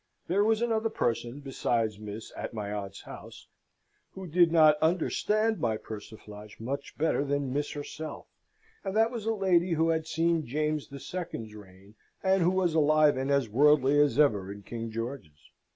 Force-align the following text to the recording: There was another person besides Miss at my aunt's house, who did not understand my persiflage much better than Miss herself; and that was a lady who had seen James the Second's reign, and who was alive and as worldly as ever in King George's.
There 0.25 0.43
was 0.43 0.63
another 0.63 0.89
person 0.89 1.41
besides 1.41 1.99
Miss 1.99 2.33
at 2.35 2.55
my 2.55 2.73
aunt's 2.73 3.03
house, 3.03 3.47
who 4.13 4.25
did 4.25 4.51
not 4.51 4.81
understand 4.81 5.59
my 5.59 5.77
persiflage 5.77 6.59
much 6.59 6.97
better 6.97 7.23
than 7.23 7.53
Miss 7.53 7.73
herself; 7.73 8.25
and 8.83 8.95
that 8.97 9.11
was 9.11 9.27
a 9.27 9.33
lady 9.35 9.73
who 9.73 9.89
had 9.89 10.07
seen 10.07 10.43
James 10.47 10.87
the 10.87 10.99
Second's 10.99 11.53
reign, 11.53 11.93
and 12.23 12.41
who 12.41 12.49
was 12.49 12.73
alive 12.73 13.15
and 13.15 13.29
as 13.29 13.47
worldly 13.47 13.99
as 14.01 14.17
ever 14.17 14.51
in 14.51 14.63
King 14.63 14.89
George's. 14.89 15.51